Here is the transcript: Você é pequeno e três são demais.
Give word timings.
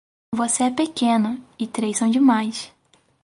Você 0.33 0.63
é 0.63 0.71
pequeno 0.71 1.45
e 1.59 1.67
três 1.67 1.99
são 1.99 2.09
demais. 2.09 2.73